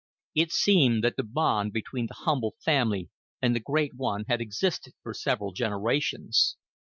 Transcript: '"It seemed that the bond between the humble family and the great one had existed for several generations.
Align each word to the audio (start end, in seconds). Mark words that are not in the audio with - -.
'"It 0.33 0.51
seemed 0.51 1.03
that 1.03 1.15
the 1.15 1.21
bond 1.23 1.73
between 1.73 2.07
the 2.07 2.15
humble 2.15 2.55
family 2.65 3.11
and 3.39 3.55
the 3.55 3.59
great 3.59 3.93
one 3.93 4.25
had 4.27 4.41
existed 4.41 4.95
for 5.03 5.13
several 5.13 5.53
generations. 5.53 6.57